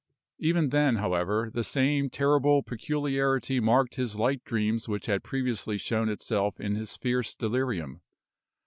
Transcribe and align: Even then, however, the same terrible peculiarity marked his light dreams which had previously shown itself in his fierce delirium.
Even 0.39 0.69
then, 0.69 0.95
however, 0.95 1.51
the 1.53 1.63
same 1.63 2.09
terrible 2.09 2.63
peculiarity 2.63 3.59
marked 3.59 3.97
his 3.97 4.15
light 4.15 4.43
dreams 4.43 4.87
which 4.87 5.05
had 5.05 5.23
previously 5.23 5.77
shown 5.77 6.09
itself 6.09 6.59
in 6.59 6.73
his 6.73 6.97
fierce 6.97 7.35
delirium. 7.35 8.01